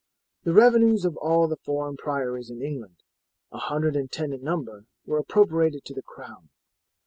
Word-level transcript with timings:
The 0.45 0.53
revenues 0.53 1.05
of 1.05 1.15
all 1.17 1.47
the 1.47 1.57
foreign 1.63 1.95
priories 1.95 2.49
in 2.49 2.63
England, 2.63 3.03
a 3.51 3.59
hundred 3.59 3.95
and 3.95 4.11
ten 4.11 4.33
in 4.33 4.41
number, 4.41 4.85
were 5.05 5.19
appropriated 5.19 5.85
to 5.85 5.93
the 5.93 6.01
crown. 6.01 6.49